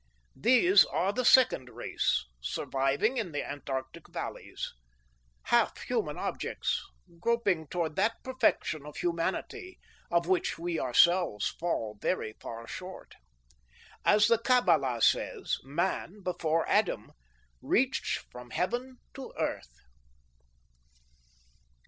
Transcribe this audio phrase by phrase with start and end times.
[0.35, 4.73] "These are the second race, surviving in the Antarctic valleys.
[5.43, 6.81] Half human objects,
[7.19, 9.77] groping toward that perfection of humanity
[10.09, 13.13] of which we ourselves fall very far short.
[14.03, 17.11] As the Kabbala says, man, before Adam,
[17.61, 19.71] reached from heaven to earth."